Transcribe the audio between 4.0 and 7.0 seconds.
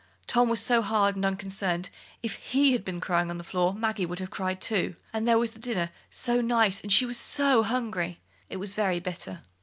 would have cried, too. And there was the dinner, so nice; and